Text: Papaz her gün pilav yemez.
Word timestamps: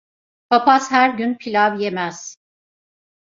Papaz 0.49 0.89
her 0.91 1.09
gün 1.09 1.33
pilav 1.35 1.79
yemez. 1.79 2.37